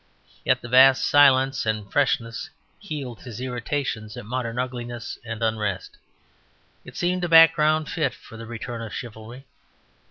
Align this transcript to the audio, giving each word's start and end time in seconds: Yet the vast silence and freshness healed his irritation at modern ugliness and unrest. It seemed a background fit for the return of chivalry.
Yet 0.43 0.61
the 0.63 0.67
vast 0.67 1.07
silence 1.07 1.63
and 1.63 1.91
freshness 1.91 2.49
healed 2.79 3.21
his 3.21 3.39
irritation 3.39 4.09
at 4.15 4.25
modern 4.25 4.57
ugliness 4.57 5.19
and 5.23 5.43
unrest. 5.43 5.95
It 6.83 6.95
seemed 6.97 7.23
a 7.23 7.29
background 7.29 7.87
fit 7.87 8.15
for 8.15 8.35
the 8.35 8.47
return 8.47 8.81
of 8.81 8.91
chivalry. 8.95 9.45